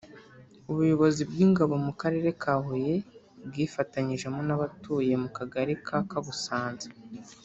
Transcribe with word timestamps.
ubuyobozi 0.71 1.21
bw’Ingabo 1.29 1.73
mu 1.85 1.93
Karere 2.01 2.29
ka 2.41 2.53
Huye 2.63 2.95
bwifatanyijemo 3.47 4.39
n’abatuye 4.47 5.13
mu 5.23 5.29
Kagari 5.37 5.73
ka 5.87 5.97
Kabusanza 6.09 6.87